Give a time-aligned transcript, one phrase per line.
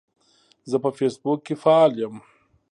[0.69, 2.15] زه په فیسبوک کې فعال یم.